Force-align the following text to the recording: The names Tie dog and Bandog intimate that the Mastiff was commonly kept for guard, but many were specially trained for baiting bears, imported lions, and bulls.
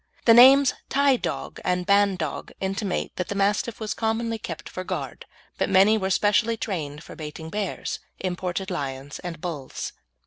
The 0.25 0.33
names 0.33 0.73
Tie 0.89 1.15
dog 1.17 1.59
and 1.63 1.85
Bandog 1.85 2.51
intimate 2.59 3.11
that 3.17 3.27
the 3.27 3.35
Mastiff 3.35 3.79
was 3.79 3.93
commonly 3.93 4.39
kept 4.39 4.67
for 4.67 4.83
guard, 4.83 5.27
but 5.59 5.69
many 5.69 5.95
were 5.95 6.09
specially 6.09 6.57
trained 6.57 7.03
for 7.03 7.15
baiting 7.15 7.51
bears, 7.51 7.99
imported 8.19 8.71
lions, 8.71 9.19
and 9.19 9.39
bulls. 9.39 9.93